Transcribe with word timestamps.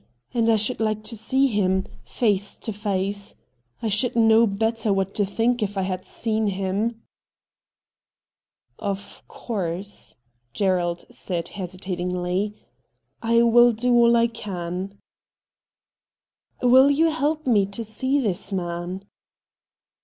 And 0.33 0.49
I 0.49 0.55
should 0.55 0.79
like 0.79 1.03
to 1.03 1.15
see 1.15 1.45
him— 1.45 1.85
face 2.05 2.55
to 2.57 2.73
face. 2.73 3.35
I 3.83 3.89
should 3.89 4.15
know 4.15 4.47
better 4.47 4.91
what 4.91 5.13
to 5.13 5.25
think 5.27 5.61
if 5.61 5.77
I 5.77 5.83
had 5.83 6.05
seen 6.05 6.47
him.' 6.47 7.03
THE 8.79 8.85
CULTURE 8.85 9.21
COLLEGE 9.27 9.27
193' 9.27 9.27
Of 9.27 9.27
course,' 9.27 10.15
Gerald 10.53 11.05
said, 11.11 11.49
hesitatingly,' 11.49 12.55
I 13.21 13.43
will 13.43 13.73
do 13.73 13.93
all 13.93 14.15
I 14.15 14.25
can.'' 14.25 14.97
Will 16.63 16.89
you 16.89 17.11
help 17.11 17.45
me 17.45 17.67
to 17.67 17.83
see 17.83 18.19
this 18.19 18.51
man 18.51 19.05